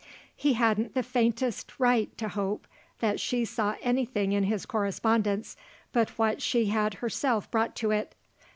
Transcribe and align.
He 0.35 0.53
hadn't 0.53 0.95
the 0.95 1.03
faintest 1.03 1.73
right 1.79 2.09
to 2.17 2.29
hope 2.29 2.65
that 3.01 3.19
she 3.19 3.45
saw 3.45 3.75
anything 3.83 4.31
in 4.31 4.45
his 4.45 4.65
correspondence 4.65 5.55
but 5.93 6.09
what 6.17 6.41
she 6.41 6.65
had 6.69 6.95
herself 6.95 7.51
brought 7.51 7.75
to 7.75 7.91
it. 7.91 8.15